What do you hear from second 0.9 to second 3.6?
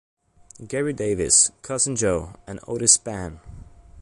Davis, Cousin Joe and Otis Spann.